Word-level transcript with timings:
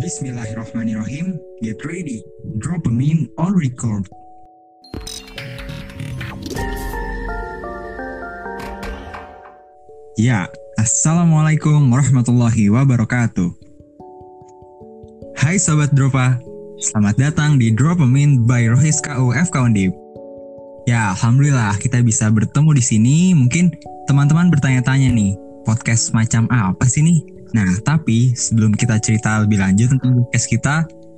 Bismillahirrahmanirrahim. 0.00 1.36
Get 1.60 1.84
ready. 1.84 2.24
Drop 2.56 2.88
a 2.88 2.92
meme 2.92 3.28
on 3.36 3.52
record. 3.52 4.08
Ya, 10.16 10.48
Assalamualaikum 10.80 11.92
warahmatullahi 11.92 12.72
wabarakatuh. 12.72 13.52
Hai 15.36 15.60
Sobat 15.60 15.92
Dropa, 15.92 16.40
selamat 16.80 17.20
datang 17.20 17.60
di 17.60 17.68
Drop 17.68 18.00
a 18.00 18.08
Meme 18.08 18.48
by 18.48 18.72
Rohis 18.72 19.04
KU 19.04 19.36
FK 19.36 19.68
Undip. 19.68 19.92
Ya, 20.88 21.12
Alhamdulillah 21.12 21.76
kita 21.76 22.00
bisa 22.00 22.32
bertemu 22.32 22.72
di 22.72 22.80
sini. 22.80 23.16
Mungkin 23.36 23.76
teman-teman 24.08 24.48
bertanya-tanya 24.48 25.12
nih, 25.12 25.36
podcast 25.68 26.16
macam 26.16 26.48
apa 26.48 26.88
sih 26.88 27.04
nih? 27.04 27.39
Nah, 27.50 27.70
tapi 27.82 28.32
sebelum 28.38 28.74
kita 28.74 29.02
cerita 29.02 29.42
lebih 29.42 29.58
lanjut 29.58 29.90
tentang 29.96 30.22
podcast 30.22 30.46
kita, 30.46 30.76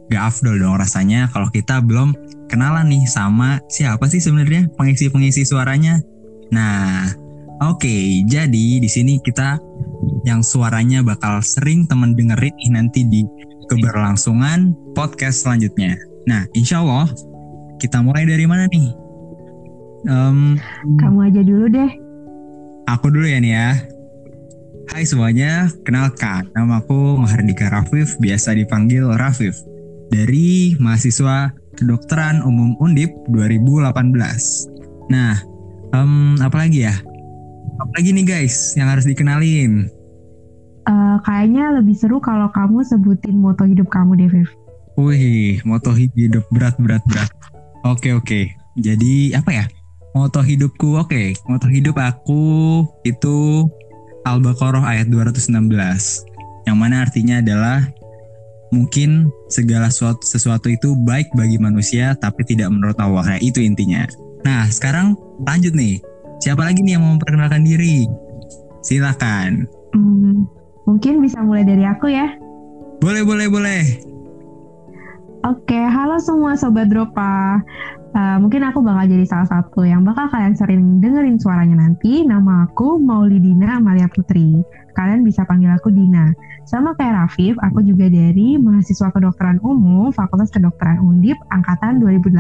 gak 0.08 0.22
afdol 0.22 0.60
dong 0.60 0.76
rasanya 0.76 1.28
kalau 1.32 1.48
kita 1.48 1.80
belum 1.80 2.12
kenalan 2.52 2.92
nih 2.92 3.04
sama 3.08 3.60
siapa 3.72 4.04
sih 4.08 4.20
sebenarnya 4.20 4.68
pengisi-pengisi 4.76 5.44
suaranya. 5.44 6.00
Nah, 6.52 7.08
oke, 7.64 7.80
okay, 7.80 8.24
jadi 8.28 8.80
di 8.80 8.88
sini 8.88 9.16
kita 9.24 9.56
yang 10.28 10.44
suaranya 10.44 11.00
bakal 11.00 11.40
sering 11.40 11.88
temen 11.88 12.12
dengerin 12.12 12.76
nanti 12.76 13.04
di 13.08 13.24
keberlangsungan 13.72 14.76
podcast 14.92 15.44
selanjutnya. 15.48 15.96
Nah, 16.28 16.44
insya 16.52 16.84
Allah 16.84 17.08
kita 17.80 18.04
mulai 18.04 18.28
dari 18.28 18.44
mana 18.44 18.68
nih? 18.68 18.88
Um, 20.06 20.58
Kamu 20.98 21.18
aja 21.30 21.40
dulu 21.40 21.66
deh. 21.72 21.90
Aku 22.90 23.08
dulu 23.08 23.26
ya 23.26 23.38
nih 23.38 23.52
ya. 23.54 23.68
Hai 24.90 25.06
semuanya, 25.06 25.70
kenalkan 25.86 26.50
nama 26.58 26.82
aku 26.82 27.14
Mahardika 27.14 27.70
Rafif, 27.70 28.18
biasa 28.18 28.58
dipanggil 28.58 29.06
Rafif. 29.14 29.54
Dari 30.10 30.74
mahasiswa 30.82 31.54
Kedokteran 31.78 32.42
Umum 32.42 32.74
Undip 32.82 33.14
2018. 33.30 34.02
Nah, 35.06 35.38
um, 35.94 36.34
apa 36.42 36.66
lagi 36.66 36.82
ya? 36.82 36.98
Apa 37.78 37.92
lagi 38.02 38.10
nih 38.10 38.26
guys 38.26 38.74
yang 38.74 38.90
harus 38.90 39.06
dikenalin? 39.06 39.86
Uh, 40.90 41.22
kayaknya 41.22 41.78
lebih 41.78 41.94
seru 41.94 42.18
kalau 42.18 42.50
kamu 42.50 42.82
sebutin 42.82 43.38
moto 43.38 43.62
hidup 43.62 43.86
kamu 43.86 44.18
deh, 44.18 44.26
Viv. 44.26 44.50
Wih, 44.98 45.62
moto 45.62 45.94
hidup 45.94 46.42
berat 46.50 46.74
berat 46.82 47.06
berat. 47.06 47.30
Oke 47.86 48.10
oke. 48.10 48.50
Jadi 48.74 49.30
apa 49.38 49.62
ya? 49.62 49.64
Moto 50.12 50.44
hidupku, 50.44 51.00
oke. 51.00 51.32
Moto 51.48 51.66
hidup 51.72 51.96
aku 51.96 52.84
itu 53.08 53.64
Al-Baqarah 54.22 54.86
ayat 54.86 55.10
216 55.10 55.50
yang 56.66 56.76
mana 56.78 57.02
artinya 57.02 57.42
adalah 57.42 57.90
mungkin 58.70 59.28
segala 59.52 59.92
sesuatu, 59.92 60.24
sesuatu 60.24 60.70
itu 60.72 60.94
baik 61.04 61.28
bagi 61.36 61.58
manusia 61.58 62.14
tapi 62.16 62.46
tidak 62.46 62.70
menurut 62.70 62.96
Allah. 63.02 63.36
Nah, 63.36 63.38
itu 63.42 63.60
intinya. 63.60 64.06
Nah, 64.46 64.66
sekarang 64.70 65.18
lanjut 65.42 65.74
nih. 65.74 65.98
Siapa 66.42 66.62
lagi 66.66 66.82
nih 66.82 66.98
yang 66.98 67.02
mau 67.06 67.14
memperkenalkan 67.14 67.62
diri? 67.62 68.06
Silakan. 68.82 69.70
Hmm, 69.94 70.50
mungkin 70.88 71.22
bisa 71.22 71.38
mulai 71.42 71.62
dari 71.62 71.86
aku 71.86 72.10
ya. 72.10 72.34
Boleh, 72.98 73.22
boleh, 73.22 73.46
boleh. 73.46 74.11
Oke, 75.42 75.74
halo 75.74 76.22
semua 76.22 76.54
sobat 76.54 76.86
Dropa. 76.86 77.58
Uh, 78.14 78.38
mungkin 78.38 78.62
aku 78.62 78.78
bakal 78.78 79.10
jadi 79.10 79.26
salah 79.26 79.50
satu 79.50 79.82
yang 79.82 80.06
bakal 80.06 80.30
kalian 80.30 80.54
sering 80.54 81.02
dengerin 81.02 81.34
suaranya 81.34 81.82
nanti. 81.82 82.22
Nama 82.22 82.70
aku 82.70 83.02
Maulidina 83.02 83.82
Amalia 83.82 84.06
Putri. 84.06 84.62
Kalian 84.94 85.26
bisa 85.26 85.42
panggil 85.42 85.74
aku 85.74 85.90
Dina. 85.90 86.30
Sama 86.62 86.94
kayak 86.94 87.26
Rafif, 87.26 87.58
aku 87.58 87.82
juga 87.82 88.06
dari 88.06 88.54
mahasiswa 88.54 89.10
kedokteran 89.10 89.58
umum 89.66 90.14
Fakultas 90.14 90.54
Kedokteran 90.54 91.02
Undip 91.02 91.34
angkatan 91.50 91.98
2018. 91.98 92.38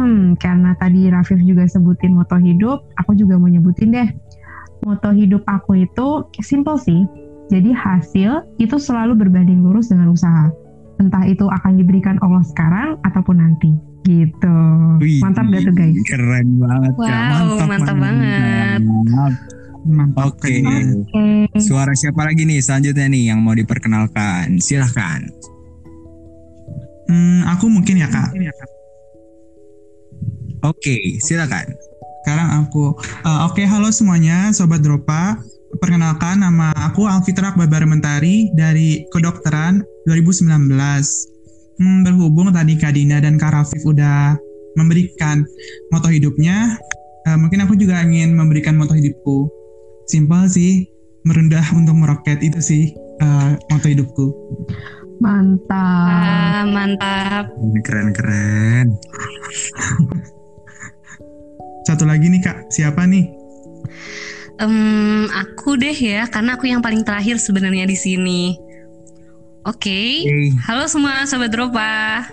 Hmm, 0.00 0.40
karena 0.40 0.72
tadi 0.80 1.12
Rafif 1.12 1.44
juga 1.44 1.68
sebutin 1.68 2.16
moto 2.16 2.40
hidup, 2.40 2.88
aku 2.96 3.12
juga 3.12 3.36
mau 3.36 3.52
nyebutin 3.52 3.92
deh. 3.92 4.08
Moto 4.80 5.12
hidup 5.12 5.44
aku 5.44 5.84
itu 5.84 6.24
simple 6.40 6.80
sih. 6.80 7.04
Jadi 7.52 7.68
hasil 7.68 8.48
itu 8.56 8.80
selalu 8.80 9.12
berbanding 9.12 9.60
lurus 9.60 9.92
dengan 9.92 10.16
usaha. 10.16 10.48
Entah 11.00 11.24
itu 11.24 11.48
akan 11.48 11.80
diberikan 11.80 12.20
Allah 12.20 12.44
sekarang 12.44 13.00
ataupun 13.08 13.40
nanti 13.40 13.72
gitu. 14.04 14.56
Wih, 15.00 15.20
mantap 15.24 15.48
gak 15.48 15.64
tuh 15.64 15.74
guys? 15.76 15.96
Keren 16.08 16.48
banget 16.60 16.92
wow, 16.96 17.08
Kak. 17.08 17.24
Mantap, 17.32 17.66
mantap 17.68 17.96
banget. 17.96 18.80
Mantap. 19.88 20.24
Oke. 20.28 20.60
Okay. 20.60 20.84
Okay. 21.08 21.40
Suara 21.56 21.92
siapa 21.96 22.20
lagi 22.28 22.44
nih 22.44 22.60
selanjutnya 22.60 23.08
nih 23.08 23.32
yang 23.32 23.40
mau 23.40 23.56
diperkenalkan? 23.56 24.60
Silahkan. 24.60 25.24
Hmm, 27.10 27.42
aku 27.48 27.66
mungkin 27.66 27.98
ya 27.98 28.06
kak. 28.06 28.30
Oke, 28.30 28.54
okay, 30.62 31.00
silakan. 31.18 31.66
Sekarang 32.22 32.48
aku. 32.62 32.94
Uh, 33.24 33.48
Oke, 33.48 33.64
okay, 33.64 33.66
halo 33.66 33.88
semuanya, 33.90 34.52
sobat 34.52 34.84
Dropa. 34.84 35.40
Perkenalkan 35.78 36.42
nama 36.42 36.74
aku 36.74 37.06
Alfitra 37.06 37.54
Babar 37.54 37.86
Mentari 37.86 38.50
dari 38.58 39.06
Kedokteran 39.14 39.78
2019 40.10 40.50
hmm, 41.78 42.02
berhubung 42.02 42.50
tadi 42.50 42.74
Kak 42.74 42.98
Dina 42.98 43.22
dan 43.22 43.38
Kak 43.38 43.54
Rafif 43.54 43.86
udah 43.86 44.34
memberikan 44.74 45.46
moto 45.94 46.10
hidupnya, 46.10 46.74
uh, 47.30 47.38
mungkin 47.38 47.62
aku 47.62 47.78
juga 47.78 48.02
ingin 48.02 48.34
memberikan 48.34 48.74
moto 48.74 48.98
hidupku. 48.98 49.46
Simpel 50.10 50.50
sih, 50.50 50.90
merendah 51.22 51.62
untuk 51.78 51.94
meroket 51.94 52.42
itu 52.42 52.58
sih 52.58 52.90
uh, 53.22 53.54
moto 53.70 53.86
hidupku. 53.86 54.26
Mantap. 55.22 56.10
Ah, 56.10 56.64
mantap. 56.66 57.44
Keren 57.86 58.10
keren. 58.10 58.86
Satu 61.86 62.08
lagi 62.08 62.26
nih 62.26 62.42
kak, 62.42 62.72
siapa 62.74 63.06
nih? 63.06 63.28
Um, 64.60 65.24
aku 65.32 65.80
deh 65.80 65.96
ya, 65.96 66.28
karena 66.28 66.60
aku 66.60 66.68
yang 66.68 66.84
paling 66.84 67.00
terakhir 67.00 67.40
sebenarnya 67.40 67.88
di 67.88 67.96
sini. 67.96 68.42
Oke, 69.64 69.88
okay. 69.88 70.08
hey. 70.28 70.48
halo 70.68 70.84
semua 70.84 71.24
sobat 71.24 71.48
Dropa. 71.48 72.28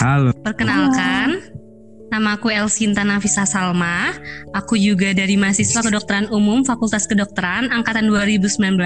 Halo. 0.00 0.32
Perkenalkan, 0.40 1.44
halo. 1.44 2.08
nama 2.08 2.40
aku 2.40 2.48
Elsinta 2.48 3.04
Nafisa 3.04 3.44
Salma. 3.44 4.16
Aku 4.56 4.80
juga 4.80 5.12
dari 5.12 5.36
mahasiswa 5.36 5.84
kedokteran 5.84 6.32
umum 6.32 6.64
Fakultas 6.64 7.04
Kedokteran 7.04 7.68
angkatan 7.68 8.08
2019 8.08 8.80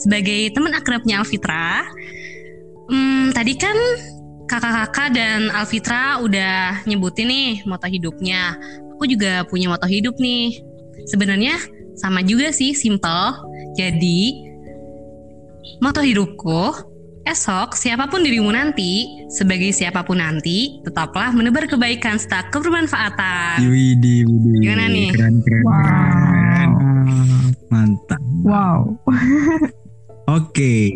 sebagai 0.00 0.48
teman 0.56 0.72
akrabnya 0.72 1.20
Alfitra. 1.20 1.84
Hmm, 2.88 3.36
tadi 3.36 3.52
kan 3.60 3.76
kakak-kakak 4.48 5.12
dan 5.12 5.52
Alfitra 5.52 6.24
udah 6.24 6.88
nyebutin 6.88 7.28
nih 7.28 7.50
moto 7.68 7.84
hidupnya. 7.84 8.56
Aku 8.96 9.04
juga 9.04 9.44
punya 9.44 9.68
moto 9.68 9.84
hidup 9.84 10.16
nih. 10.16 10.56
Sebenarnya 11.08 11.81
sama 12.02 12.26
juga 12.26 12.50
sih, 12.50 12.74
simple. 12.74 13.30
Jadi 13.78 14.50
Moto 15.78 16.02
hidupku, 16.02 16.74
esok 17.22 17.78
siapa 17.78 18.10
pun 18.10 18.26
dirimu 18.26 18.50
nanti, 18.50 19.06
sebagai 19.30 19.70
siapa 19.70 20.02
pun 20.02 20.18
nanti, 20.18 20.82
tetaplah 20.82 21.30
menebar 21.30 21.70
kebaikan 21.70 22.18
serta 22.18 22.50
kebermanfaatan. 22.50 23.62
Widi, 23.62 24.26
widi. 24.26 24.50
Gimana 24.62 24.90
nih? 24.90 25.10
Keren, 25.14 25.38
keren, 25.46 25.62
wow. 25.62 25.74
keren. 25.74 26.70
Mantap. 27.70 28.22
Wow. 28.42 28.78
Oke. 30.38 30.90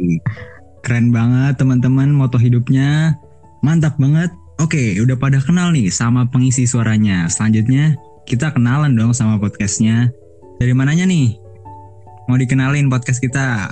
Keren 0.87 1.11
banget 1.11 1.59
teman-teman 1.59 2.11
moto 2.15 2.39
hidupnya. 2.39 3.19
Mantap 3.63 3.99
banget. 3.99 4.31
Oke, 4.63 4.99
udah 5.03 5.19
pada 5.19 5.43
kenal 5.43 5.75
nih 5.75 5.91
sama 5.91 6.31
pengisi 6.31 6.67
suaranya. 6.67 7.27
Selanjutnya 7.27 7.99
kita 8.27 8.55
kenalan 8.55 8.95
dong 8.95 9.15
sama 9.15 9.39
podcastnya. 9.39 10.15
Dari 10.57 10.73
mananya 10.73 11.05
nih? 11.05 11.37
Mau 12.27 12.41
dikenalin 12.41 12.89
podcast 12.89 13.21
kita? 13.21 13.69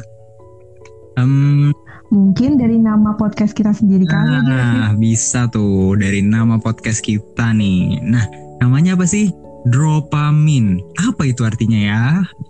Um, 1.17 1.73
Mungkin 2.13 2.61
dari 2.61 2.77
nama 2.77 3.17
podcast 3.17 3.57
kita 3.57 3.73
sendiri 3.73 4.05
kali 4.05 4.29
ya. 4.29 4.41
Nah, 4.45 4.93
bisa 4.93 5.49
tuh 5.49 5.97
dari 5.97 6.21
nama 6.21 6.61
podcast 6.61 7.01
kita 7.01 7.57
nih. 7.57 8.05
Nah, 8.05 8.29
namanya 8.61 9.01
apa 9.01 9.09
sih? 9.09 9.33
Dropamin. 9.73 10.85
Apa 11.01 11.25
itu 11.25 11.49
artinya 11.49 11.81
ya? 11.81 12.03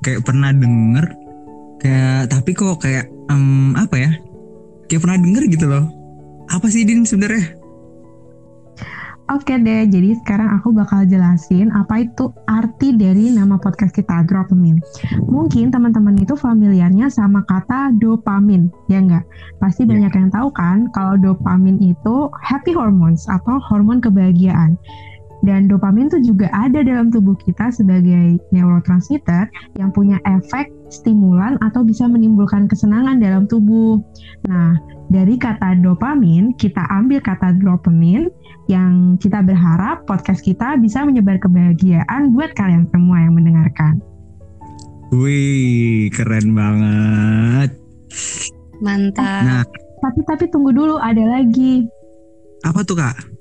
Kayak 0.03 0.27
pernah 0.27 0.51
denger 0.51 1.07
kayak 1.79 2.33
tapi 2.35 2.51
kok 2.59 2.83
kayak 2.83 3.07
um, 3.31 3.79
apa 3.79 3.95
ya? 3.95 4.11
Kayak 4.91 5.07
pernah 5.07 5.19
denger 5.23 5.45
gitu 5.47 5.67
loh. 5.71 5.87
Apa 6.51 6.67
sih 6.67 6.83
Din 6.83 7.07
sebenarnya? 7.07 7.55
Oke 9.33 9.57
deh, 9.57 9.89
jadi 9.89 10.21
sekarang 10.21 10.53
aku 10.61 10.69
bakal 10.77 11.09
jelasin 11.09 11.73
apa 11.73 12.05
itu 12.05 12.29
arti 12.45 12.93
dari 12.93 13.33
nama 13.33 13.57
podcast 13.57 13.97
kita, 13.97 14.21
Dopamine. 14.29 14.85
Mungkin 15.25 15.73
teman-teman 15.73 16.13
itu 16.21 16.37
familiarnya 16.37 17.09
sama 17.09 17.41
kata 17.49 17.97
dopamin, 17.97 18.69
ya 18.93 19.01
enggak? 19.01 19.25
Pasti 19.65 19.89
yeah. 19.89 19.97
banyak 19.97 20.13
yang 20.13 20.29
tahu 20.29 20.49
kan 20.53 20.93
kalau 20.93 21.17
dopamin 21.17 21.81
itu 21.81 22.29
happy 22.37 22.77
hormones 22.77 23.25
atau 23.25 23.57
hormon 23.65 24.05
kebahagiaan. 24.05 24.77
Dan 25.45 25.69
dopamin 25.69 26.09
tuh 26.09 26.25
juga 26.25 26.49
ada 26.57 26.81
dalam 26.81 27.13
tubuh 27.13 27.37
kita 27.37 27.69
sebagai 27.69 28.41
neurotransmitter 28.49 29.45
yang 29.77 29.93
punya 29.93 30.17
efek 30.25 30.73
stimulan 30.89 31.61
atau 31.61 31.85
bisa 31.85 32.09
menimbulkan 32.09 32.65
kesenangan 32.65 33.21
dalam 33.21 33.45
tubuh. 33.45 34.01
Nah, 34.49 34.81
dari 35.13 35.37
kata 35.37 35.77
dopamin, 35.85 36.57
kita 36.57 36.81
ambil 36.89 37.21
kata 37.21 37.61
dopamine 37.61 38.33
yang 38.73 39.21
kita 39.21 39.45
berharap 39.45 40.09
podcast 40.09 40.41
kita 40.41 40.81
bisa 40.81 41.05
menyebar 41.05 41.37
kebahagiaan 41.37 42.33
buat 42.33 42.57
kalian 42.57 42.89
semua 42.89 43.21
yang 43.21 43.37
mendengarkan. 43.37 44.01
Wih, 45.13 46.09
keren 46.09 46.57
banget. 46.57 47.77
Mantap. 48.81 49.45
Nah, 49.45 49.65
Tapi 50.05 50.21
tapi 50.29 50.45
tunggu 50.53 50.73
dulu, 50.73 51.01
ada 51.01 51.25
lagi. 51.25 51.85
apa 52.65 52.81
tuh 52.85 52.97
kak? 52.97 53.34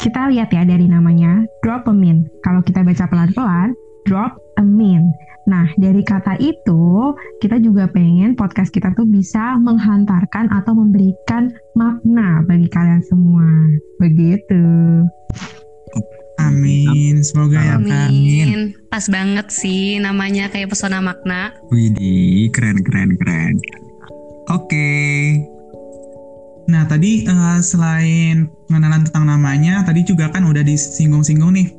Kita 0.00 0.32
lihat 0.32 0.52
ya 0.52 0.64
dari 0.64 0.88
namanya 0.88 1.44
dopamine. 1.64 2.28
Kalau 2.44 2.64
kita 2.64 2.84
baca 2.84 3.04
pelan-pelan, 3.08 3.76
drop 4.08 4.40
amin. 4.56 5.12
Nah, 5.48 5.66
dari 5.80 6.04
kata 6.04 6.36
itu, 6.38 7.16
kita 7.40 7.58
juga 7.58 7.88
pengen 7.88 8.36
podcast 8.36 8.70
kita 8.70 8.92
tuh 8.92 9.08
bisa 9.08 9.56
menghantarkan 9.58 10.52
atau 10.52 10.76
memberikan 10.76 11.50
makna 11.74 12.44
bagi 12.44 12.68
kalian 12.68 13.02
semua. 13.08 13.48
Begitu. 13.98 14.62
Amin. 16.40 17.20
Semoga 17.20 17.60
ya 17.60 17.76
Kak. 17.76 18.08
Amin. 18.08 18.72
Pas 18.88 19.04
banget 19.10 19.52
sih 19.52 20.00
namanya 20.00 20.48
kayak 20.48 20.72
pesona 20.72 21.02
makna. 21.04 21.52
Widih, 21.68 22.48
keren 22.52 22.80
keren 22.80 23.16
keren. 23.20 23.54
Oke. 24.48 24.90
Nah 26.70 26.86
tadi 26.86 27.26
eh, 27.26 27.60
selain 27.60 28.48
pengenalan 28.70 29.02
tentang 29.02 29.26
namanya, 29.26 29.82
tadi 29.82 30.06
juga 30.06 30.30
kan 30.30 30.46
udah 30.46 30.62
disinggung-singgung 30.62 31.50
nih. 31.58 31.74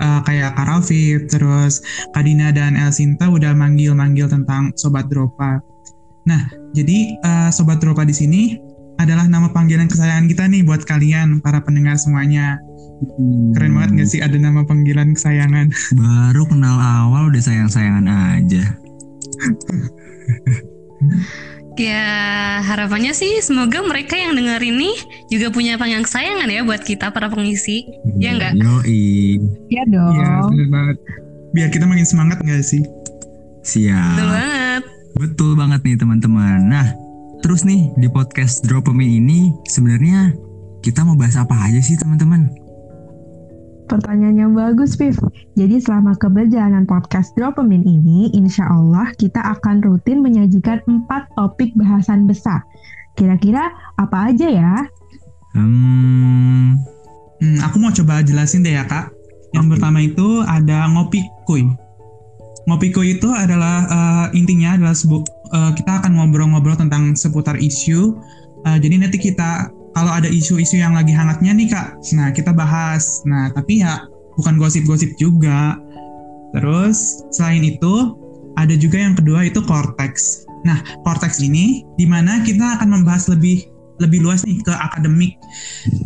Eh, 0.00 0.20
kayak 0.24 0.56
Kak 0.56 0.66
Raffi, 0.66 1.28
terus 1.28 1.84
Kak 2.16 2.24
Dina 2.24 2.48
dan 2.50 2.74
El 2.74 2.88
Sinta 2.90 3.28
udah 3.28 3.52
manggil-manggil 3.52 4.32
tentang 4.32 4.72
Sobat 4.80 5.12
Dropa. 5.12 5.60
Nah, 6.24 6.48
jadi 6.72 7.20
eh, 7.20 7.50
Sobat 7.52 7.84
Dropa 7.84 8.08
di 8.08 8.16
sini 8.16 8.56
adalah 8.96 9.28
nama 9.28 9.52
panggilan 9.52 9.92
kesayangan 9.92 10.26
kita 10.32 10.48
nih 10.48 10.64
buat 10.64 10.88
kalian, 10.88 11.44
para 11.44 11.60
pendengar 11.60 12.00
semuanya. 12.00 12.56
Keren 13.52 13.74
banget 13.74 13.90
gak 13.98 14.08
sih 14.14 14.20
ada 14.22 14.38
nama 14.38 14.64
panggilan 14.64 15.14
kesayangan? 15.14 15.68
Baru 16.00 16.48
kenal 16.48 16.80
awal 16.80 17.28
udah 17.28 17.42
sayang-sayangan 17.42 18.06
aja. 18.08 18.64
Ya 21.80 22.04
harapannya 22.60 23.16
sih 23.16 23.40
semoga 23.40 23.80
mereka 23.80 24.12
yang 24.12 24.36
denger 24.36 24.60
ini 24.60 24.92
juga 25.32 25.48
punya 25.48 25.80
panggilan 25.80 26.04
kesayangan 26.04 26.48
ya 26.52 26.60
buat 26.68 26.84
kita 26.84 27.08
para 27.16 27.32
pengisi. 27.32 27.88
Iya 28.20 28.36
nggak? 28.36 28.52
Yoi. 28.60 29.40
Ya 29.72 29.82
dong. 29.88 30.12
Iya, 30.12 30.30
bener 30.52 30.68
banget. 30.68 30.96
Biar 31.52 31.68
kita 31.72 31.84
makin 31.88 32.04
semangat 32.08 32.40
gak 32.44 32.64
sih? 32.64 32.84
Siap. 33.64 34.16
Betul 34.16 34.28
banget. 34.28 34.82
Betul 35.12 35.50
banget 35.56 35.80
nih 35.84 35.96
teman-teman. 36.00 36.58
Nah, 36.68 36.86
terus 37.44 37.64
nih 37.68 37.92
di 38.00 38.08
podcast 38.08 38.64
Dopamine 38.64 39.20
ini 39.20 39.52
sebenarnya 39.68 40.32
kita 40.80 41.04
mau 41.04 41.16
bahas 41.16 41.36
apa 41.36 41.54
aja 41.68 41.80
sih 41.80 41.96
teman-teman? 41.96 42.61
Pertanyaan 43.92 44.36
yang 44.40 44.52
bagus, 44.56 44.96
Viv. 44.96 45.20
Jadi 45.52 45.76
selama 45.76 46.16
keberjalanan 46.16 46.88
podcast 46.88 47.36
Dopamine 47.36 47.84
ini, 47.84 48.32
insya 48.32 48.64
Allah 48.64 49.12
kita 49.20 49.36
akan 49.36 49.84
rutin 49.84 50.24
menyajikan 50.24 50.80
empat 50.88 51.28
topik 51.36 51.76
bahasan 51.76 52.24
besar. 52.24 52.64
Kira-kira 53.20 53.68
apa 54.00 54.32
aja 54.32 54.48
ya? 54.48 54.74
Hmm, 55.52 56.80
Hmm, 57.42 57.58
aku 57.58 57.76
mau 57.82 57.90
coba 57.90 58.22
jelasin 58.22 58.62
deh 58.62 58.78
ya 58.78 58.86
kak. 58.86 59.10
Yang 59.50 59.66
Oke. 59.66 59.72
pertama 59.76 59.98
itu 59.98 60.40
ada 60.46 60.86
ngopi 60.86 61.26
kuy. 61.42 61.66
Ngopi 62.70 62.94
kuy 62.94 63.18
itu 63.18 63.26
adalah 63.28 63.82
eh, 63.90 64.26
intinya 64.38 64.78
adalah 64.78 64.94
sebu- 64.94 65.26
eh, 65.50 65.72
kita 65.74 66.00
akan 66.00 66.16
ngobrol-ngobrol 66.16 66.78
tentang 66.78 67.18
seputar 67.18 67.58
isu. 67.58 68.14
Eh, 68.62 68.78
jadi 68.78 69.02
nanti 69.02 69.18
kita 69.18 69.74
kalau 69.92 70.12
ada 70.12 70.28
isu-isu 70.28 70.80
yang 70.80 70.96
lagi 70.96 71.12
hangatnya 71.12 71.52
nih 71.52 71.68
kak, 71.68 71.88
nah 72.16 72.28
kita 72.32 72.52
bahas. 72.52 73.20
Nah 73.28 73.52
tapi 73.52 73.84
ya 73.84 74.08
bukan 74.36 74.60
gosip-gosip 74.60 75.16
juga. 75.16 75.76
Terus 76.52 77.24
selain 77.32 77.64
itu 77.64 78.16
ada 78.60 78.76
juga 78.76 79.00
yang 79.00 79.16
kedua 79.16 79.48
itu 79.48 79.64
cortex. 79.64 80.44
Nah 80.68 80.80
cortex 81.04 81.40
ini 81.40 81.84
di 81.96 82.04
mana 82.04 82.44
kita 82.44 82.80
akan 82.80 83.00
membahas 83.00 83.32
lebih 83.32 83.71
lebih 84.02 84.26
luas 84.26 84.42
nih 84.42 84.58
ke 84.60 84.74
akademik 84.74 85.38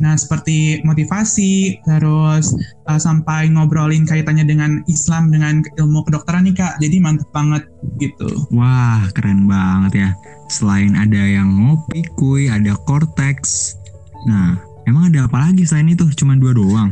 Nah, 0.00 0.14
seperti 0.16 0.80
motivasi, 0.82 1.80
terus 1.84 2.52
uh, 2.88 3.00
sampai 3.00 3.48
ngobrolin 3.52 4.04
kaitannya 4.04 4.44
dengan 4.44 4.80
Islam, 4.90 5.32
dengan 5.32 5.62
ilmu 5.78 6.04
kedokteran 6.06 6.48
nih 6.48 6.56
Kak. 6.56 6.74
Jadi 6.82 6.96
mantep 7.00 7.28
banget 7.32 7.64
gitu. 8.00 8.28
wah 8.52 9.08
keren 9.16 9.48
banget 9.48 10.06
ya. 10.06 10.10
Selain 10.52 10.94
ada 10.94 11.18
yang 11.18 11.48
ngopi 11.48 12.06
kuy, 12.14 12.46
ada 12.50 12.76
cortex. 12.86 13.74
Nah, 14.28 14.58
emang 14.86 15.10
ada 15.10 15.26
apa 15.26 15.50
lagi 15.50 15.66
selain 15.66 15.90
itu? 15.90 16.06
Cuman 16.12 16.38
dua 16.38 16.52
doang. 16.54 16.90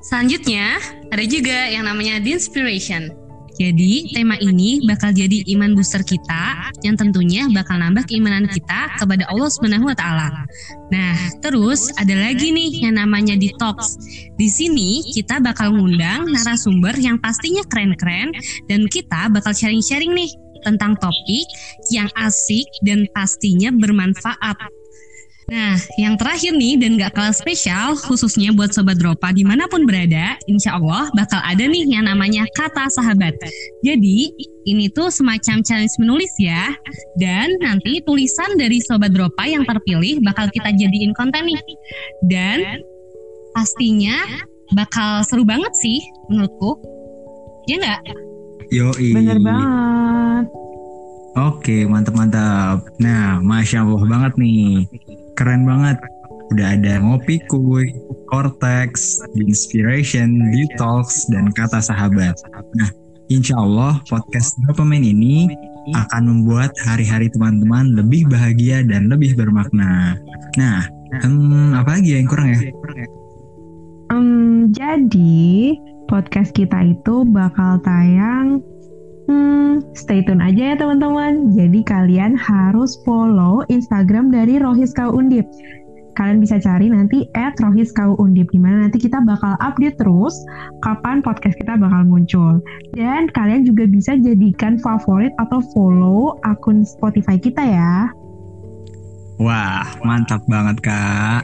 Selanjutnya 0.00 0.80
ada 1.14 1.22
juga 1.22 1.70
yang 1.70 1.86
namanya 1.86 2.18
The 2.18 2.34
Inspiration. 2.34 3.19
Jadi 3.60 4.08
tema 4.16 4.40
ini 4.40 4.80
bakal 4.88 5.12
jadi 5.12 5.44
iman 5.52 5.76
booster 5.76 6.00
kita 6.00 6.72
yang 6.80 6.96
tentunya 6.96 7.44
bakal 7.52 7.76
nambah 7.76 8.08
keimanan 8.08 8.48
kita 8.48 8.96
kepada 8.96 9.28
Allah 9.28 9.52
Subhanahu 9.52 9.92
wa 9.92 9.92
taala. 9.92 10.48
Nah, 10.88 11.12
terus 11.44 11.92
ada 12.00 12.16
lagi 12.16 12.56
nih 12.56 12.88
yang 12.88 12.96
namanya 12.96 13.36
Detox. 13.36 14.00
Di 14.40 14.48
sini 14.48 15.04
kita 15.12 15.44
bakal 15.44 15.76
ngundang 15.76 16.32
narasumber 16.32 16.96
yang 16.96 17.20
pastinya 17.20 17.60
keren-keren 17.68 18.32
dan 18.64 18.88
kita 18.88 19.28
bakal 19.28 19.52
sharing-sharing 19.52 20.16
nih 20.16 20.32
tentang 20.64 20.96
topik 20.96 21.44
yang 21.92 22.08
asik 22.16 22.64
dan 22.80 23.04
pastinya 23.12 23.68
bermanfaat. 23.76 24.79
Nah, 25.50 25.74
yang 25.98 26.14
terakhir 26.14 26.54
nih 26.54 26.78
dan 26.78 26.94
gak 26.94 27.18
kalah 27.18 27.34
spesial, 27.34 27.98
khususnya 27.98 28.54
buat 28.54 28.70
Sobat 28.70 29.02
Dropa 29.02 29.34
di 29.34 29.42
mana 29.42 29.66
pun 29.66 29.82
berada, 29.82 30.38
insya 30.46 30.78
Allah 30.78 31.10
bakal 31.18 31.42
ada 31.42 31.66
nih 31.66 31.90
yang 31.90 32.06
namanya 32.06 32.46
kata 32.54 32.86
sahabat. 32.86 33.34
Jadi, 33.82 34.30
ini 34.70 34.86
tuh 34.94 35.10
semacam 35.10 35.58
challenge 35.66 35.98
menulis 35.98 36.30
ya, 36.38 36.70
dan 37.18 37.50
nanti 37.58 37.98
tulisan 38.06 38.54
dari 38.54 38.78
Sobat 38.78 39.10
Dropa 39.10 39.42
yang 39.42 39.66
terpilih 39.66 40.22
bakal 40.22 40.46
kita 40.54 40.70
jadiin 40.70 41.10
konten 41.18 41.42
nih. 41.42 41.58
Dan 42.30 42.86
pastinya 43.50 44.22
bakal 44.78 45.26
seru 45.26 45.42
banget 45.42 45.74
sih 45.82 45.98
menurutku. 46.30 46.78
Ya 47.66 47.76
nggak? 47.82 48.00
Yoi. 48.70 49.18
Bener 49.18 49.42
banget. 49.42 50.46
Oke, 51.38 51.86
mantap-mantap. 51.86 52.86
Nah, 53.02 53.42
Masya 53.42 53.86
Allah 53.86 54.02
banget 54.06 54.32
nih. 54.38 54.86
Keren 55.40 55.64
banget. 55.64 55.96
Udah 56.52 56.76
ada 56.76 57.00
ngopi 57.00 57.40
kuy, 57.48 57.96
cortex, 58.28 59.16
inspiration, 59.40 60.36
detox, 60.52 61.24
dan 61.32 61.48
kata 61.56 61.80
sahabat. 61.80 62.36
Nah, 62.76 62.92
insya 63.32 63.56
Allah 63.56 64.04
podcast 64.04 64.60
Dopamine 64.68 65.16
ini 65.16 65.48
akan 65.96 66.28
membuat 66.28 66.76
hari-hari 66.84 67.32
teman-teman 67.32 67.96
lebih 67.96 68.28
bahagia 68.28 68.84
dan 68.84 69.08
lebih 69.08 69.32
bermakna. 69.32 70.20
Nah, 70.60 70.84
hmm, 71.24 71.72
apa 71.72 71.96
lagi 71.96 72.20
yang 72.20 72.28
kurang 72.28 72.52
ya? 72.52 72.60
Em, 74.12 74.68
jadi 74.76 75.72
podcast 76.04 76.52
kita 76.52 76.92
itu 76.92 77.24
bakal 77.32 77.80
tayang 77.80 78.60
Hmm, 79.28 79.84
stay 79.92 80.24
tune 80.24 80.40
aja 80.40 80.72
ya 80.72 80.76
teman-teman. 80.78 81.52
Jadi 81.52 81.84
kalian 81.84 82.38
harus 82.38 82.96
follow 83.04 83.66
Instagram 83.68 84.32
dari 84.32 84.56
Rohiskau 84.56 85.12
Undip. 85.12 85.44
Kalian 86.18 86.42
bisa 86.42 86.58
cari 86.58 86.90
nanti 86.90 87.24
at 87.38 87.56
Rohiskau 87.62 88.18
Undip 88.18 88.50
di 88.50 88.58
mana 88.60 88.88
nanti 88.88 88.98
kita 89.00 89.22
bakal 89.22 89.54
update 89.62 89.96
terus 89.96 90.34
kapan 90.82 91.22
podcast 91.22 91.56
kita 91.56 91.78
bakal 91.78 92.02
muncul. 92.04 92.60
Dan 92.96 93.30
kalian 93.32 93.64
juga 93.64 93.86
bisa 93.86 94.18
jadikan 94.18 94.76
favorit 94.80 95.32
atau 95.38 95.62
follow 95.72 96.36
akun 96.44 96.82
Spotify 96.84 97.38
kita 97.40 97.62
ya. 97.62 98.10
Wah, 99.40 99.88
mantap 100.04 100.44
banget 100.44 100.84
kak. 100.84 101.40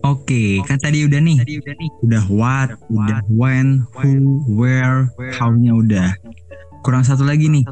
Oke, 0.00 0.64
kan 0.64 0.80
tadi 0.80 1.04
udah 1.04 1.20
nih, 1.20 1.36
udah 2.00 2.24
what, 2.32 2.72
udah 2.88 3.20
when, 3.28 3.84
who, 3.92 4.40
where, 4.48 5.12
how-nya 5.36 5.76
udah. 5.76 6.08
Kurang 6.80 7.04
satu 7.04 7.28
lagi 7.28 7.44
nih, 7.44 7.64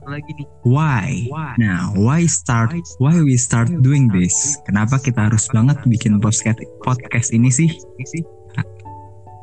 why. 0.69 1.25
Nah, 1.57 1.97
why 1.97 2.29
start, 2.29 2.77
why 3.01 3.17
we 3.17 3.41
start 3.41 3.73
doing 3.81 4.13
this? 4.13 4.61
Kenapa 4.69 5.01
kita 5.01 5.33
harus 5.33 5.49
banget 5.49 5.81
bikin 5.89 6.21
podcast 6.21 6.61
podcast 6.85 7.33
ini 7.33 7.49
sih? 7.49 7.73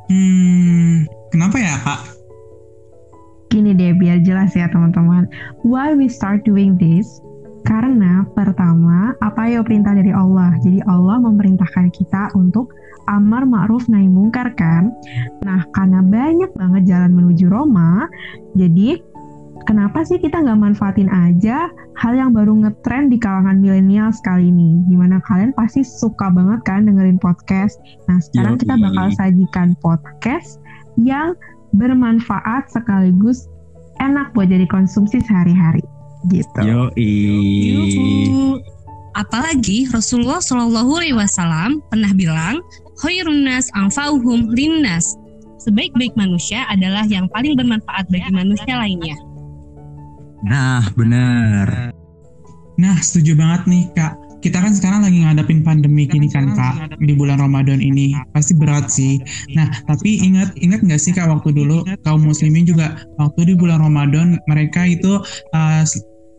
Hmm, 0.06 1.10
kenapa 1.34 1.58
ya 1.58 1.82
Kak? 1.82 2.02
Gini 3.50 3.74
deh 3.74 3.98
biar 3.98 4.22
jelas 4.22 4.54
ya 4.54 4.70
teman-teman. 4.70 5.26
Why 5.66 5.98
we 5.98 6.14
start 6.14 6.46
doing 6.46 6.78
this? 6.78 7.10
Karena 7.66 8.22
pertama, 8.38 9.18
apa 9.26 9.50
ya 9.50 9.66
perintah 9.66 9.98
dari 9.98 10.14
Allah. 10.14 10.54
Jadi 10.62 10.86
Allah 10.86 11.18
memerintahkan 11.26 11.90
kita 11.90 12.38
untuk 12.38 12.70
amar 13.10 13.50
ma'ruf 13.50 13.90
nahi 13.90 14.06
mungkar 14.06 14.54
kan. 14.54 14.94
Nah, 15.42 15.66
karena 15.74 16.06
banyak 16.06 16.54
banget 16.54 16.86
jalan 16.86 17.18
menuju 17.18 17.50
Roma, 17.50 18.06
jadi 18.54 19.02
kenapa 19.66 20.06
sih 20.06 20.22
kita 20.22 20.40
nggak 20.42 20.62
manfaatin 20.62 21.10
aja 21.10 21.68
hal 21.98 22.14
yang 22.14 22.32
baru 22.32 22.54
ngetren 22.66 23.10
di 23.10 23.18
kalangan 23.18 23.60
milenial 23.60 24.14
sekali 24.14 24.54
ini? 24.54 24.80
Di 24.88 24.96
mana 24.96 25.20
kalian 25.26 25.52
pasti 25.58 25.82
suka 25.82 26.30
banget 26.32 26.62
kan 26.64 26.86
dengerin 26.86 27.18
podcast. 27.18 27.82
Nah, 28.08 28.22
sekarang 28.22 28.62
kita 28.62 28.78
bakal 28.78 29.10
sajikan 29.18 29.74
podcast 29.82 30.62
yang 31.02 31.34
bermanfaat 31.76 32.72
sekaligus 32.72 33.50
enak 34.00 34.32
buat 34.38 34.48
jadi 34.48 34.70
konsumsi 34.70 35.20
sehari-hari. 35.26 35.84
Gitu. 36.32 36.60
Yuhu. 36.66 38.62
Apalagi 39.16 39.88
Rasulullah 39.96 40.44
Shallallahu 40.44 41.00
Alaihi 41.00 41.16
Wasallam 41.16 41.80
pernah 41.88 42.12
bilang, 42.12 42.60
"Khairun 43.00 43.48
nas 43.48 43.72
anfa'uhum 43.72 44.52
linnas." 44.52 45.16
Sebaik-baik 45.64 46.14
manusia 46.20 46.68
adalah 46.68 47.08
yang 47.08 47.26
paling 47.32 47.56
bermanfaat 47.56 48.06
bagi 48.12 48.30
manusia 48.36 48.76
lainnya. 48.76 49.16
Nah, 50.46 50.86
bener. 50.94 51.92
Nah, 52.78 52.96
setuju 53.02 53.34
banget 53.34 53.62
nih 53.66 53.84
Kak. 53.98 54.14
Kita 54.46 54.62
kan 54.62 54.78
sekarang 54.78 55.02
lagi 55.02 55.26
ngadapin 55.26 55.66
pandemi 55.66 56.06
gini 56.06 56.30
kan 56.30 56.54
Kak 56.54 57.02
di 57.02 57.18
bulan 57.18 57.42
Ramadan 57.42 57.82
ini 57.82 58.14
pasti 58.30 58.54
berat 58.54 58.94
sih. 58.94 59.18
Nah, 59.58 59.66
tapi 59.90 60.22
ingat 60.22 60.54
ingat 60.62 60.86
nggak 60.86 61.02
sih 61.02 61.18
Kak 61.18 61.26
waktu 61.26 61.50
dulu 61.50 61.82
kaum 62.06 62.22
muslimin 62.22 62.62
juga 62.62 62.94
waktu 63.18 63.50
di 63.50 63.54
bulan 63.58 63.82
Ramadan 63.82 64.38
mereka 64.46 64.86
itu 64.86 65.18
uh, 65.58 65.82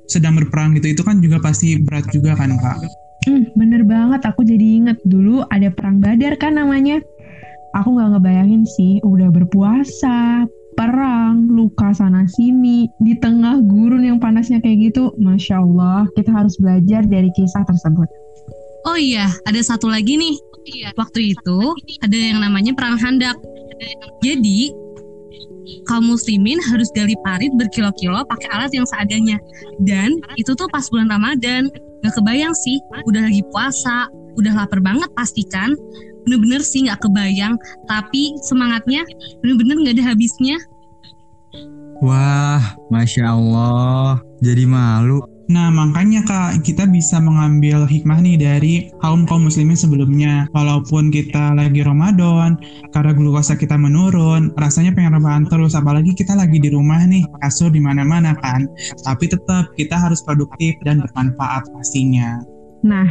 sedang 0.07 0.39
berperang 0.39 0.79
gitu 0.79 0.95
itu 0.95 1.03
kan 1.03 1.19
juga 1.19 1.43
pasti 1.43 1.83
berat 1.83 2.07
juga 2.15 2.39
kan 2.39 2.55
Kak. 2.55 2.79
Hmm, 3.27 3.43
bener 3.59 3.83
banget, 3.83 4.23
aku 4.23 4.47
jadi 4.47 4.87
inget 4.87 5.03
dulu 5.03 5.43
ada 5.51 5.67
perang 5.75 5.99
badar 5.99 6.39
kan 6.39 6.55
namanya. 6.55 7.03
Aku 7.75 7.99
nggak 7.99 8.15
ngebayangin 8.15 8.63
sih, 8.79 9.03
udah 9.03 9.35
berpuasa, 9.35 10.47
perang, 10.77 11.49
luka 11.49 11.91
sana 11.97 12.29
sini, 12.29 12.87
di 13.01 13.17
tengah 13.19 13.59
gurun 13.65 14.05
yang 14.05 14.21
panasnya 14.21 14.61
kayak 14.61 14.93
gitu. 14.93 15.11
Masya 15.19 15.65
Allah, 15.65 16.05
kita 16.15 16.31
harus 16.31 16.55
belajar 16.61 17.03
dari 17.09 17.33
kisah 17.35 17.65
tersebut. 17.65 18.07
Oh 18.87 18.95
iya, 18.95 19.27
ada 19.49 19.59
satu 19.65 19.91
lagi 19.91 20.15
nih. 20.15 20.37
Waktu 20.95 21.35
itu 21.35 21.59
ada 22.05 22.15
yang 22.15 22.39
namanya 22.39 22.71
perang 22.77 22.95
handak. 23.01 23.35
Jadi 24.23 24.71
kaum 25.91 26.07
muslimin 26.07 26.63
harus 26.71 26.87
gali 26.95 27.19
parit 27.27 27.51
berkilo-kilo 27.59 28.23
pakai 28.31 28.49
alat 28.55 28.71
yang 28.71 28.87
seadanya. 28.87 29.43
Dan 29.83 30.15
itu 30.39 30.55
tuh 30.55 30.71
pas 30.71 30.87
bulan 30.87 31.11
Ramadan. 31.11 31.67
Gak 32.05 32.15
kebayang 32.23 32.55
sih, 32.55 32.79
udah 33.09 33.27
lagi 33.27 33.43
puasa, 33.51 34.07
udah 34.39 34.53
lapar 34.55 34.79
banget 34.79 35.11
pasti 35.19 35.43
kan. 35.51 35.75
Bener-bener 36.27 36.61
sih 36.61 36.85
gak 36.91 37.07
kebayang, 37.07 37.55
tapi 37.87 38.35
semangatnya 38.43 39.07
bener-bener 39.41 39.79
gak 39.87 39.95
ada 40.03 40.05
habisnya. 40.11 40.59
Wah, 42.05 42.77
masya 42.93 43.33
Allah. 43.33 44.21
Jadi 44.45 44.69
malu. 44.69 45.25
Nah, 45.47 45.71
makanya 45.71 46.27
Kak, 46.27 46.67
kita 46.67 46.91
bisa 46.91 47.23
mengambil 47.23 47.87
hikmah 47.87 48.19
nih 48.19 48.35
dari 48.35 48.75
kaum 48.99 49.23
kaum 49.23 49.47
muslimin 49.47 49.79
sebelumnya. 49.79 50.51
Walaupun 50.51 51.15
kita 51.15 51.55
lagi 51.55 51.87
Ramadan, 51.87 52.59
karena 52.91 53.15
glukosa 53.15 53.55
kita 53.55 53.79
menurun, 53.79 54.51
rasanya 54.59 54.91
pengen 54.91 55.15
rebahan 55.15 55.47
terus. 55.47 55.79
Apalagi 55.79 56.19
kita 56.19 56.35
lagi 56.35 56.59
di 56.59 56.67
rumah 56.75 56.99
nih, 57.07 57.23
kasur 57.47 57.71
di 57.71 57.79
mana-mana 57.79 58.35
kan. 58.43 58.67
Tapi 59.07 59.31
tetap 59.31 59.71
kita 59.79 59.95
harus 59.95 60.19
produktif 60.27 60.75
dan 60.83 60.99
bermanfaat 60.99 61.71
pastinya. 61.71 62.43
Nah, 62.83 63.07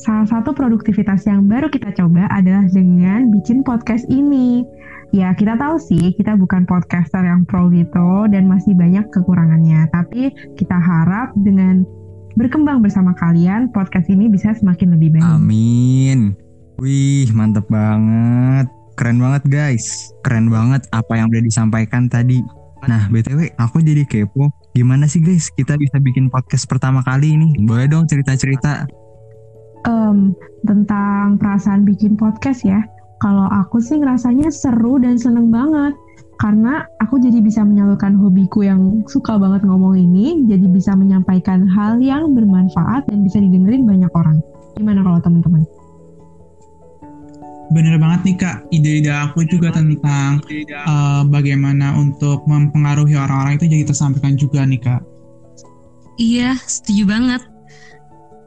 salah 0.00 0.24
satu 0.24 0.56
produktivitas 0.56 1.28
yang 1.28 1.44
baru 1.44 1.68
kita 1.68 1.92
coba 1.92 2.24
adalah 2.32 2.64
dengan 2.72 3.28
bikin 3.28 3.60
podcast 3.60 4.08
ini. 4.08 4.64
Ya, 5.12 5.34
kita 5.34 5.58
tahu 5.58 5.76
sih 5.76 6.14
kita 6.16 6.38
bukan 6.38 6.64
podcaster 6.64 7.20
yang 7.20 7.44
pro 7.44 7.68
gitu 7.68 8.30
dan 8.30 8.48
masih 8.48 8.72
banyak 8.72 9.04
kekurangannya. 9.12 9.90
Tapi 9.92 10.32
kita 10.56 10.76
harap 10.78 11.34
dengan 11.36 11.84
berkembang 12.38 12.80
bersama 12.80 13.12
kalian, 13.18 13.68
podcast 13.74 14.08
ini 14.08 14.30
bisa 14.30 14.54
semakin 14.56 14.96
lebih 14.96 15.18
baik. 15.18 15.26
Amin. 15.26 16.32
Wih, 16.80 17.28
mantep 17.36 17.68
banget. 17.68 18.70
Keren 18.96 19.20
banget 19.20 19.44
guys. 19.50 20.14
Keren 20.24 20.48
banget 20.48 20.86
apa 20.94 21.12
yang 21.18 21.28
udah 21.28 21.42
disampaikan 21.44 22.08
tadi. 22.08 22.40
Nah, 22.88 23.12
BTW, 23.12 23.52
aku 23.60 23.84
jadi 23.84 24.08
kepo. 24.08 24.48
Gimana 24.72 25.04
sih 25.10 25.20
guys 25.20 25.52
kita 25.52 25.76
bisa 25.76 26.00
bikin 26.00 26.32
podcast 26.32 26.64
pertama 26.64 27.04
kali 27.04 27.36
ini? 27.36 27.52
Boleh 27.66 27.90
dong 27.90 28.08
cerita-cerita. 28.08 28.88
Em, 29.88 30.36
tentang 30.68 31.40
perasaan 31.40 31.88
bikin 31.88 32.12
podcast 32.20 32.68
ya. 32.68 32.84
Kalau 33.20 33.48
aku 33.48 33.80
sih 33.80 34.00
ngerasanya 34.00 34.52
seru 34.52 35.00
dan 35.00 35.16
seneng 35.16 35.48
banget. 35.48 35.96
Karena 36.40 36.88
aku 37.04 37.20
jadi 37.20 37.44
bisa 37.44 37.60
menyalurkan 37.60 38.16
hobiku 38.16 38.64
yang 38.64 39.04
suka 39.04 39.36
banget 39.36 39.60
ngomong 39.60 39.92
ini, 39.92 40.48
jadi 40.48 40.72
bisa 40.72 40.96
menyampaikan 40.96 41.68
hal 41.68 42.00
yang 42.00 42.32
bermanfaat 42.32 43.04
dan 43.12 43.20
bisa 43.20 43.44
didengerin 43.44 43.84
banyak 43.84 44.08
orang. 44.16 44.40
Gimana 44.72 45.04
kalau 45.04 45.20
teman-teman? 45.20 45.68
Bener 47.76 48.00
banget 48.00 48.20
nih 48.24 48.36
Kak, 48.40 48.56
ide-ide 48.72 49.12
aku 49.12 49.44
juga 49.44 49.68
tentang 49.68 50.40
uh, 50.88 51.22
bagaimana 51.28 51.92
untuk 52.00 52.42
mempengaruhi 52.48 53.20
orang-orang 53.20 53.60
itu 53.60 53.68
jadi 53.68 53.84
tersampaikan 53.84 54.34
juga 54.40 54.64
nih 54.64 54.80
Kak. 54.80 55.04
Iya, 56.16 56.56
setuju 56.64 57.04
banget. 57.04 57.49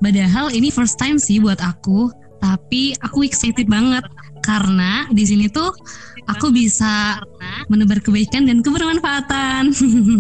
Padahal 0.04 0.52
ini 0.52 0.68
first 0.68 1.00
time 1.00 1.16
sih 1.16 1.40
buat 1.40 1.64
aku, 1.64 2.12
tapi 2.44 2.92
aku 3.00 3.24
excited 3.24 3.72
banget 3.72 4.04
karena 4.44 5.08
di 5.16 5.24
sini 5.24 5.48
tuh 5.48 5.72
aku 6.28 6.52
bisa 6.52 7.24
menebar 7.72 8.04
kebaikan 8.04 8.44
dan 8.44 8.60
kebermanfaatan. 8.60 9.72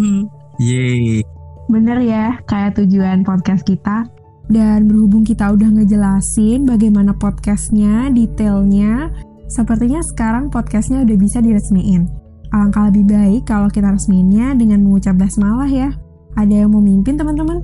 Yeay. 0.64 1.28
Bener 1.68 2.00
ya, 2.00 2.40
kayak 2.48 2.80
tujuan 2.80 3.28
podcast 3.28 3.68
kita. 3.68 4.08
Dan 4.48 4.92
berhubung 4.92 5.24
kita 5.24 5.56
udah 5.56 5.72
ngejelasin 5.72 6.68
bagaimana 6.68 7.16
podcastnya, 7.16 8.12
detailnya, 8.12 9.08
sepertinya 9.48 10.04
sekarang 10.04 10.52
podcastnya 10.52 11.04
udah 11.04 11.16
bisa 11.16 11.40
diresmiin. 11.40 12.12
Alangkah 12.52 12.92
lebih 12.92 13.08
baik 13.08 13.48
kalau 13.48 13.72
kita 13.72 13.92
resmiinnya 13.92 14.54
dengan 14.56 14.84
mengucap 14.84 15.16
basmalah 15.16 15.68
ya. 15.68 15.90
Ada 16.36 16.68
yang 16.68 16.76
mau 16.76 16.84
mimpin 16.84 17.16
teman-teman? 17.16 17.64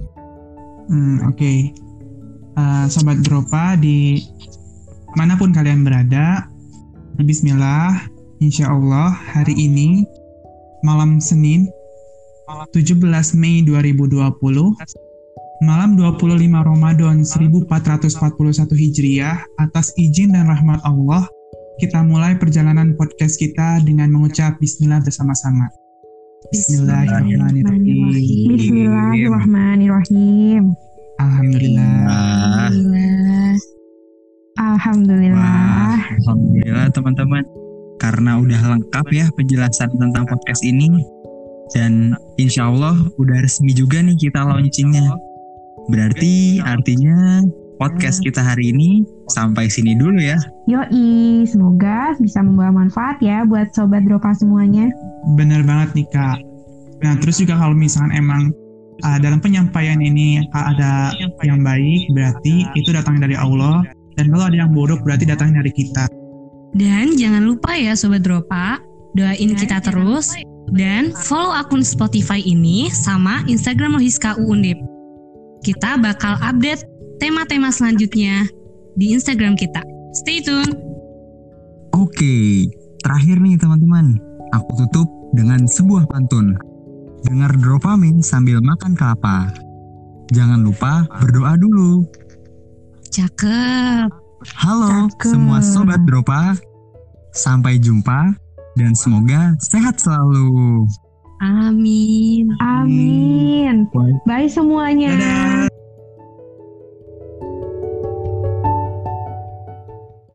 Hmm, 0.90 1.30
Oke, 1.30 1.76
Uh, 2.60 2.92
Sobat 2.92 3.24
Dropa 3.24 3.80
di 3.80 4.20
mana 5.16 5.40
pun 5.40 5.56
kalian 5.56 5.88
berada, 5.88 6.52
Bismillah, 7.16 8.04
Insya 8.44 8.68
Allah 8.68 9.16
hari 9.16 9.56
ini 9.56 10.04
malam 10.84 11.24
Senin 11.24 11.72
17 12.76 13.00
Mei 13.36 13.64
2020 13.64 14.20
malam 15.64 15.96
25 16.00 16.40
Ramadan 16.52 17.24
1441 17.24 18.76
Hijriah 18.76 19.44
atas 19.60 19.92
izin 20.00 20.32
dan 20.36 20.48
rahmat 20.48 20.80
Allah 20.88 21.28
kita 21.84 22.00
mulai 22.04 22.36
perjalanan 22.40 22.96
podcast 22.96 23.40
kita 23.40 23.80
dengan 23.88 24.12
mengucap 24.12 24.60
Bismillah 24.60 25.00
bersama-sama. 25.00 25.72
Bismillahirrahmanirrahim. 26.52 28.56
Bismillahirrahmanirrahim. 28.56 30.76
Alhamdulillah. 31.20 32.72
Alhamdulillah. 34.60 35.36
wah, 35.36 36.00
alhamdulillah 36.16 36.88
teman-teman. 36.96 37.44
Karena 38.00 38.40
udah 38.40 38.62
lengkap 38.80 39.08
ya 39.12 39.28
penjelasan 39.36 39.92
tentang 40.00 40.24
podcast 40.24 40.64
ini. 40.64 40.88
Dan 41.76 42.16
insya 42.40 42.72
Allah 42.72 42.96
udah 43.20 43.44
resmi 43.44 43.76
juga 43.76 44.00
nih 44.00 44.16
kita 44.16 44.48
launchingnya. 44.48 45.12
Berarti 45.92 46.64
artinya 46.64 47.44
podcast 47.80 48.24
kita 48.24 48.40
hari 48.40 48.72
ini 48.72 49.04
sampai 49.28 49.68
sini 49.68 50.00
dulu 50.00 50.24
ya. 50.24 50.40
Yoi, 50.72 51.44
semoga 51.44 52.16
bisa 52.16 52.40
membawa 52.40 52.88
manfaat 52.88 53.20
ya 53.20 53.44
buat 53.44 53.76
sobat 53.76 54.08
Dropa 54.08 54.32
semuanya. 54.32 54.88
Bener 55.36 55.68
banget 55.68 56.00
nih 56.00 56.08
kak. 56.16 56.40
Nah 57.04 57.20
terus 57.20 57.44
juga 57.44 57.60
kalau 57.60 57.76
misalkan 57.76 58.16
emang 58.16 58.56
uh, 59.04 59.18
dalam 59.20 59.40
penyampaian 59.40 60.00
ini 60.00 60.44
ada 60.52 61.14
yang 61.44 61.64
baik 61.64 62.10
berarti 62.14 62.68
itu 62.76 62.90
datang 62.92 63.20
dari 63.20 63.36
Allah 63.36 63.84
dan 64.20 64.32
kalau 64.32 64.52
ada 64.52 64.58
yang 64.60 64.72
buruk 64.76 65.00
berarti 65.04 65.24
datang 65.28 65.56
dari 65.56 65.72
kita. 65.72 66.08
Dan 66.76 67.18
jangan 67.18 67.50
lupa 67.50 67.74
ya 67.74 67.98
Sobat 67.98 68.22
Dropa, 68.22 68.78
doain 69.18 69.58
kita 69.58 69.82
terus 69.82 70.38
dan 70.78 71.10
follow 71.26 71.50
akun 71.50 71.82
Spotify 71.82 72.38
ini 72.44 72.94
sama 72.94 73.42
Instagram 73.50 73.98
Lohiska 73.98 74.38
Undip. 74.38 74.78
Kita 75.66 75.98
bakal 75.98 76.38
update 76.40 76.86
tema-tema 77.18 77.74
selanjutnya 77.74 78.46
di 78.96 79.18
Instagram 79.18 79.58
kita. 79.58 79.82
Stay 80.14 80.46
tune. 80.46 80.72
Oke, 81.96 82.70
terakhir 83.02 83.42
nih 83.42 83.58
teman-teman. 83.58 84.20
Aku 84.54 84.72
tutup 84.86 85.10
dengan 85.34 85.66
sebuah 85.66 86.06
pantun. 86.10 86.69
Dengar 87.28 87.52
dopamin 87.60 88.24
sambil 88.24 88.64
makan 88.64 88.96
kelapa. 88.96 89.52
Jangan 90.32 90.62
lupa 90.62 91.04
berdoa 91.20 91.58
dulu. 91.60 92.06
Cakep. 93.10 94.08
Halo 94.56 95.12
Cakep. 95.12 95.28
semua 95.36 95.60
sobat 95.60 96.00
Dropa, 96.08 96.56
Sampai 97.36 97.78
jumpa 97.78 98.34
dan 98.80 98.96
semoga 98.96 99.54
sehat 99.60 100.00
selalu. 100.00 100.88
Amin. 101.40 102.52
Amin. 102.60 103.88
Bye 104.28 104.50
semuanya. 104.52 105.16
Dadah. 105.16 105.69